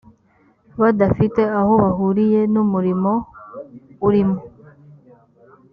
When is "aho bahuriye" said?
1.59-2.41